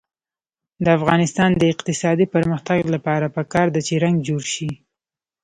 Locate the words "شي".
4.53-4.71